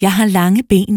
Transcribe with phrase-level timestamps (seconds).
[0.00, 0.96] Jeg har lange ben.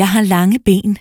[0.00, 0.94] Jeg har lange ben.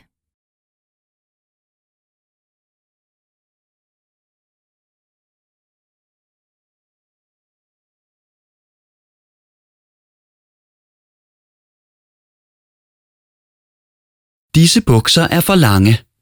[14.55, 16.12] Disse bukser er for lange.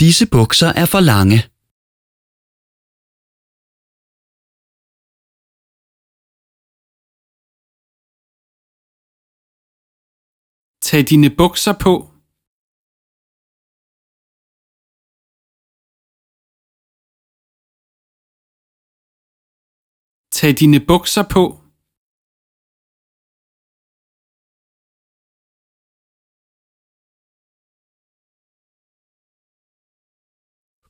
[0.00, 1.38] Disse bukser er for lange.
[10.86, 11.94] Tag dine bukser på.
[20.36, 21.67] Tag dine bukser på.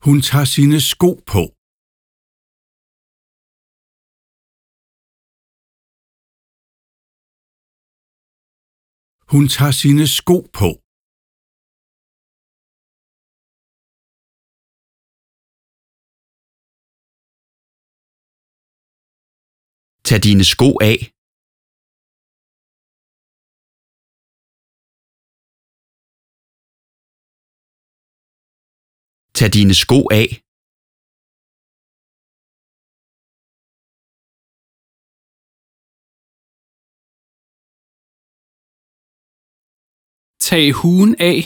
[0.06, 1.42] Hun tager sine sko på.
[9.32, 10.68] Hun tager sine sko på.
[20.06, 21.17] Tag dine sko af.
[29.38, 30.30] Tag dine sko af.
[40.46, 41.38] Tag huen af.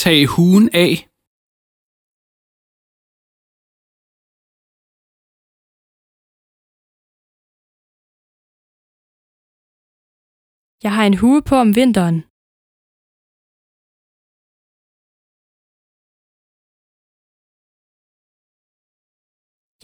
[0.00, 1.11] Tag huen af.
[10.84, 12.18] Jeg har en hue på om vinteren.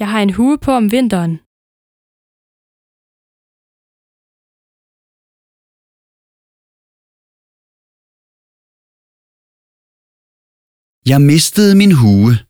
[0.00, 1.34] Jeg har en hue på om vinteren.
[11.12, 12.47] Jeg mistede min hue.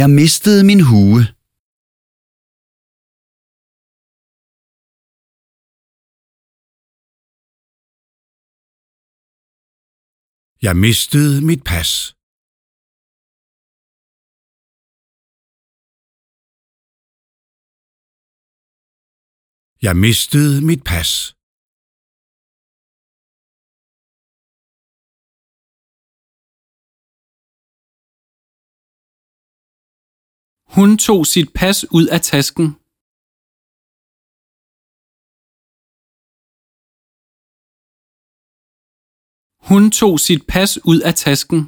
[0.00, 1.22] Jeg mistede min hue.
[10.66, 11.90] Jeg mistede mit pas.
[19.86, 21.39] Jeg mistede mit pas.
[30.76, 32.66] Hun tog sit pas ud af tasken.
[39.68, 41.60] Hun tog sit pas ud af tasken.